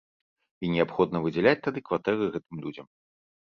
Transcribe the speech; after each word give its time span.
І 0.67 0.71
неабходна 0.75 1.21
выдзяляць 1.25 1.61
тады 1.67 1.79
кватэры 1.91 2.31
гэтым 2.39 2.65
людзям. 2.65 2.91